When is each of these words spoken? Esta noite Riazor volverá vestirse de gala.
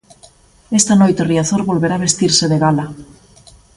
Esta 0.79 0.93
noite 1.01 1.21
Riazor 1.31 1.61
volverá 1.71 1.95
vestirse 2.05 2.45
de 2.51 2.57
gala. 2.63 2.85